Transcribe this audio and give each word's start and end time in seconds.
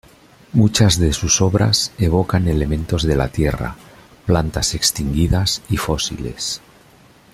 Muchas 0.53 0.97
de 0.97 1.13
sus 1.13 1.41
obras 1.41 1.91
evocan 1.99 2.47
elementos 2.47 3.03
de 3.03 3.15
la 3.15 3.27
tierra, 3.27 3.75
plantas 4.25 4.73
extinguidas 4.73 5.61
y 5.69 5.77
fósiles. 5.77 6.59